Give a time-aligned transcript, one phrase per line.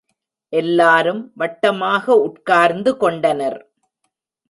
[0.53, 3.59] எல்லாரும் வட்டமாக உட்கார்ந்து கொண்டனர்.